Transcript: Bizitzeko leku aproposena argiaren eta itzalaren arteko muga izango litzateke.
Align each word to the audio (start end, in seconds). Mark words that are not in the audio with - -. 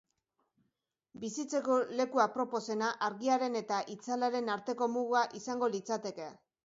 Bizitzeko 1.25 1.75
leku 1.99 2.23
aproposena 2.25 2.89
argiaren 3.09 3.59
eta 3.63 3.83
itzalaren 3.97 4.53
arteko 4.55 4.89
muga 4.97 5.23
izango 5.43 5.71
litzateke. 5.77 6.33